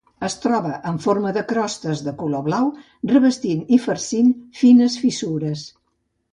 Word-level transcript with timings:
Es 0.27 0.35
troba 0.43 0.69
en 0.91 0.95
forma 1.03 1.33
de 1.35 1.43
crostes 1.51 2.01
de 2.07 2.15
color 2.23 2.43
blau, 2.49 2.71
revestint 3.13 3.63
i 3.77 3.81
farcint 3.87 4.35
fines 4.65 5.01
fissures. 5.07 5.67